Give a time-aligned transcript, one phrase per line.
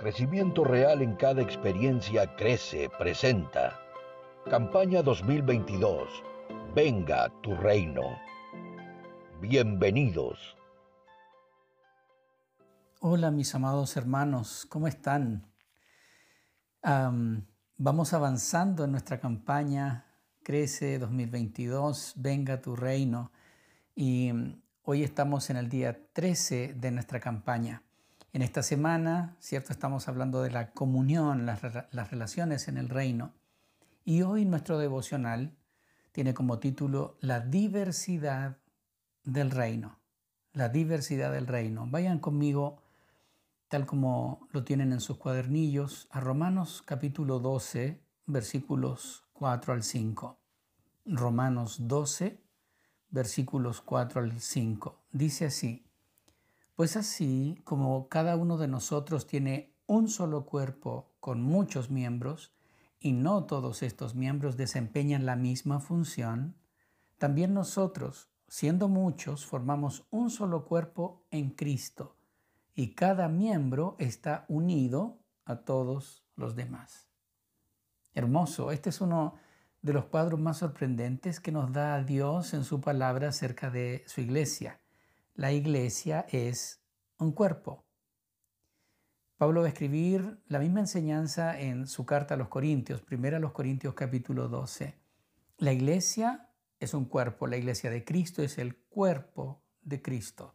[0.00, 3.78] Crecimiento Real en cada experiencia crece, presenta.
[4.48, 6.08] Campaña 2022.
[6.74, 8.00] Venga tu reino.
[9.42, 10.56] Bienvenidos.
[13.00, 15.46] Hola mis amados hermanos, ¿cómo están?
[17.76, 20.06] vamos avanzando en nuestra campaña
[20.42, 23.32] Crece 2022, Venga tu reino.
[23.94, 24.32] Y
[24.82, 27.82] hoy estamos en el día 13 de nuestra campaña.
[28.32, 29.72] En esta semana, ¿cierto?
[29.72, 33.34] Estamos hablando de la comunión, las, las relaciones en el reino.
[34.04, 35.56] Y hoy nuestro devocional
[36.12, 38.58] tiene como título La diversidad
[39.24, 39.98] del reino.
[40.52, 41.86] La diversidad del reino.
[41.88, 42.82] Vayan conmigo,
[43.68, 50.38] tal como lo tienen en sus cuadernillos, a Romanos capítulo 12, versículos 4 al 5.
[51.06, 52.40] Romanos 12,
[53.10, 55.02] versículos 4 al 5.
[55.10, 55.89] Dice así.
[56.80, 62.54] Pues así como cada uno de nosotros tiene un solo cuerpo con muchos miembros,
[62.98, 66.56] y no todos estos miembros desempeñan la misma función,
[67.18, 72.16] también nosotros, siendo muchos, formamos un solo cuerpo en Cristo,
[72.74, 77.10] y cada miembro está unido a todos los demás.
[78.14, 79.34] Hermoso, este es uno
[79.82, 84.22] de los cuadros más sorprendentes que nos da Dios en su palabra acerca de su
[84.22, 84.80] iglesia
[85.34, 86.80] la iglesia es
[87.18, 87.84] un cuerpo.
[89.36, 93.40] Pablo va a escribir la misma enseñanza en su carta a los Corintios, primera a
[93.40, 94.94] los Corintios capítulo 12.
[95.58, 100.54] La iglesia es un cuerpo, la iglesia de Cristo es el cuerpo de Cristo.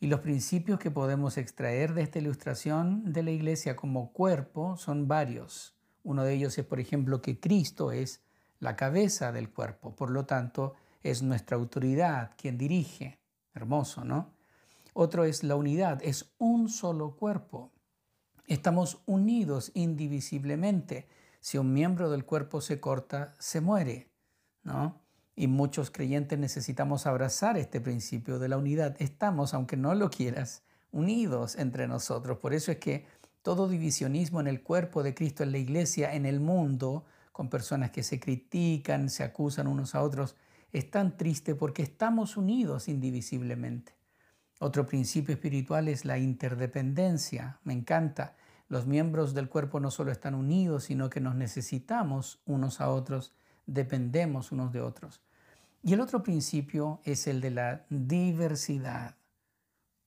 [0.00, 5.08] Y los principios que podemos extraer de esta ilustración de la iglesia como cuerpo son
[5.08, 5.74] varios.
[6.02, 8.22] Uno de ellos es, por ejemplo, que Cristo es
[8.60, 13.18] la cabeza del cuerpo, por lo tanto, es nuestra autoridad quien dirige.
[13.58, 14.32] Hermoso, ¿no?
[14.94, 17.72] Otro es la unidad, es un solo cuerpo.
[18.46, 21.08] Estamos unidos indivisiblemente.
[21.40, 24.10] Si un miembro del cuerpo se corta, se muere,
[24.62, 25.00] ¿no?
[25.36, 28.96] Y muchos creyentes necesitamos abrazar este principio de la unidad.
[28.98, 32.38] Estamos, aunque no lo quieras, unidos entre nosotros.
[32.38, 33.06] Por eso es que
[33.42, 37.90] todo divisionismo en el cuerpo de Cristo, en la iglesia, en el mundo, con personas
[37.90, 40.36] que se critican, se acusan unos a otros,
[40.72, 43.96] es tan triste porque estamos unidos indivisiblemente.
[44.60, 47.60] Otro principio espiritual es la interdependencia.
[47.64, 48.36] Me encanta.
[48.68, 53.32] Los miembros del cuerpo no solo están unidos, sino que nos necesitamos unos a otros,
[53.66, 55.22] dependemos unos de otros.
[55.82, 59.16] Y el otro principio es el de la diversidad.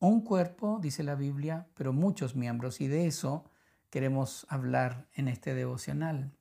[0.00, 3.44] Un cuerpo, dice la Biblia, pero muchos miembros, y de eso
[3.90, 6.32] queremos hablar en este devocional.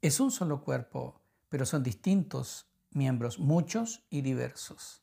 [0.00, 1.21] Es un solo cuerpo,
[1.52, 5.02] pero son distintos miembros, muchos y diversos.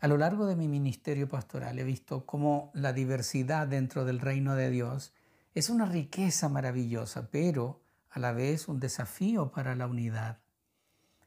[0.00, 4.56] A lo largo de mi ministerio pastoral he visto cómo la diversidad dentro del reino
[4.56, 5.14] de Dios
[5.54, 7.80] es una riqueza maravillosa, pero
[8.10, 10.40] a la vez un desafío para la unidad.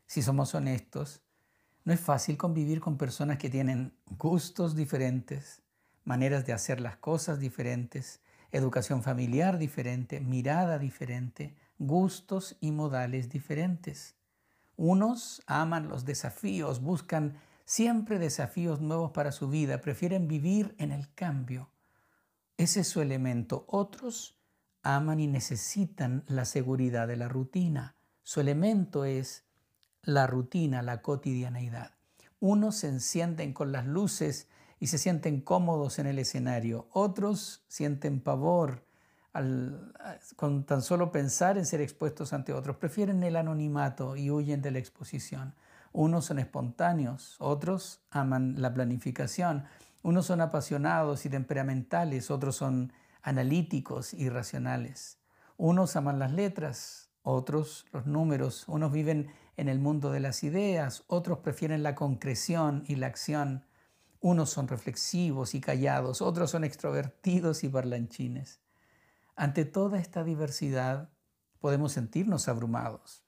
[0.05, 1.21] Si somos honestos,
[1.85, 5.61] no es fácil convivir con personas que tienen gustos diferentes,
[6.03, 8.19] maneras de hacer las cosas diferentes,
[8.51, 14.17] educación familiar diferente, mirada diferente, gustos y modales diferentes.
[14.83, 21.13] Unos aman los desafíos, buscan siempre desafíos nuevos para su vida, prefieren vivir en el
[21.13, 21.69] cambio.
[22.57, 23.63] Ese es su elemento.
[23.67, 24.39] Otros
[24.81, 27.95] aman y necesitan la seguridad de la rutina.
[28.23, 29.45] Su elemento es
[30.01, 31.91] la rutina, la cotidianeidad.
[32.39, 34.47] Unos se encienden con las luces
[34.79, 36.87] y se sienten cómodos en el escenario.
[36.91, 38.83] Otros sienten pavor
[40.35, 42.77] con tan solo pensar en ser expuestos ante otros.
[42.77, 45.55] Prefieren el anonimato y huyen de la exposición.
[45.93, 49.65] Unos son espontáneos, otros aman la planificación.
[50.03, 55.19] Unos son apasionados y temperamentales, otros son analíticos y racionales.
[55.57, 58.67] Unos aman las letras, otros los números.
[58.67, 63.65] Unos viven en el mundo de las ideas, otros prefieren la concreción y la acción.
[64.21, 68.60] Unos son reflexivos y callados, otros son extrovertidos y parlanchines.
[69.41, 71.09] Ante toda esta diversidad
[71.59, 73.25] podemos sentirnos abrumados.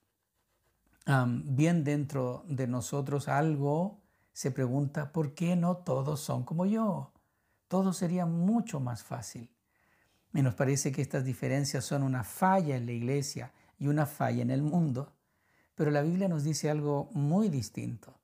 [1.06, 4.00] bien dentro de nosotros algo
[4.32, 7.12] se pregunta, ¿por qué no todos son como yo?
[7.66, 9.50] Todo sería mucho más fácil.
[10.30, 14.42] Me nos parece que estas diferencias son una falla en la iglesia y una falla
[14.42, 15.16] en el mundo,
[15.74, 18.20] pero la Biblia nos dice algo muy distinto.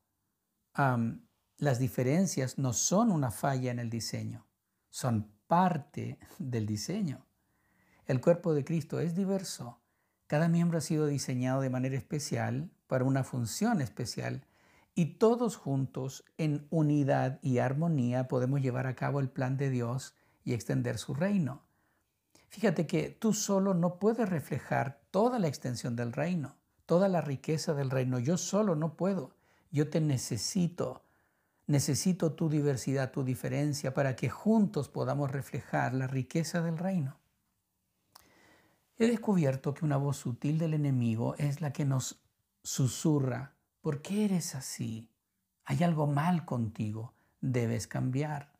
[1.57, 4.47] las diferencias no son una falla en el diseño,
[4.91, 7.27] son parte del diseño.
[8.11, 9.79] El cuerpo de Cristo es diverso.
[10.27, 14.45] Cada miembro ha sido diseñado de manera especial para una función especial
[14.97, 20.17] y todos juntos en unidad y armonía podemos llevar a cabo el plan de Dios
[20.43, 21.63] y extender su reino.
[22.49, 27.75] Fíjate que tú solo no puedes reflejar toda la extensión del reino, toda la riqueza
[27.75, 28.19] del reino.
[28.19, 29.37] Yo solo no puedo.
[29.71, 31.05] Yo te necesito.
[31.69, 37.20] Necesito tu diversidad, tu diferencia, para que juntos podamos reflejar la riqueza del reino.
[39.01, 42.21] He descubierto que una voz sutil del enemigo es la que nos
[42.63, 45.09] susurra, ¿por qué eres así?
[45.65, 48.53] Hay algo mal contigo, debes cambiar.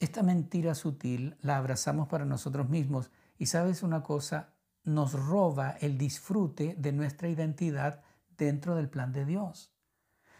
[0.00, 4.54] Esta mentira sutil la abrazamos para nosotros mismos y sabes una cosa,
[4.84, 8.00] nos roba el disfrute de nuestra identidad
[8.38, 9.70] dentro del plan de Dios.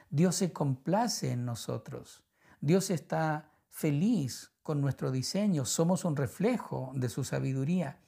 [0.09, 2.23] Dios se complace en nosotros.
[2.63, 5.67] Dios está feliz con nuestro diseño.
[5.67, 7.99] Somos un reflejo de su sabiduría.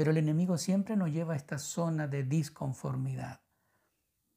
[0.00, 3.42] Pero el enemigo siempre nos lleva a esta zona de disconformidad.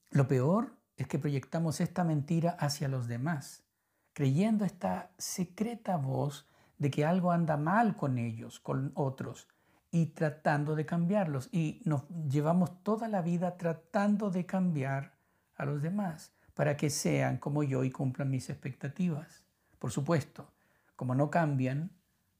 [0.10, 3.63] Lo peor es que proyectamos esta mentira hacia los demás,
[4.12, 6.50] creyendo esta secreta voz
[6.80, 9.48] de que algo anda mal con ellos, con otros,
[9.89, 11.48] y tratando de cambiarlos.
[11.54, 15.16] Y nos llevamos toda la vida tratando de cambiar
[15.56, 19.45] a los demás para que sean como yo y cumplan mis expectativas.
[19.80, 20.51] Por supuesto,
[20.98, 21.89] como no cambian,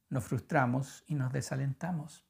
[0.09, 2.25] nos frustramos y nos desalentamos.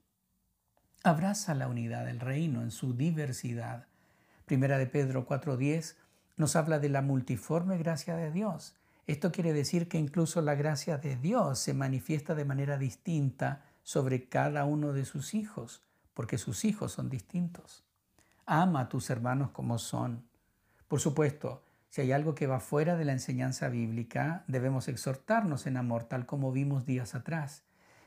[1.06, 3.88] Abraza la unidad del reino en su diversidad.
[4.46, 5.98] Primera de Pedro 4:10
[6.38, 8.78] nos habla de la multiforme gracia de Dios.
[9.06, 14.30] Esto quiere decir que incluso la gracia de Dios se manifiesta de manera distinta sobre
[14.30, 15.82] cada uno de sus hijos,
[16.14, 17.84] porque sus hijos son distintos.
[18.46, 20.24] Ama a tus hermanos como son.
[20.88, 25.76] Por supuesto, si hay algo que va fuera de la enseñanza bíblica, debemos exhortarnos en
[25.76, 27.64] amor, tal como vimos días atrás.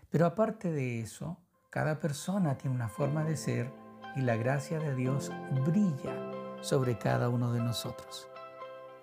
[0.08, 1.37] Pero aparte de eso,
[1.76, 3.70] cada persona tiene una forma de ser
[4.14, 5.31] y la gracia de Dios
[5.67, 6.17] brilla
[6.62, 8.28] sobre cada uno de nosotros.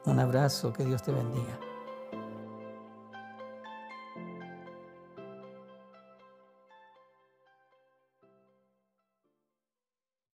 [0.06, 1.60] Un abrazo, que Dios te bendiga.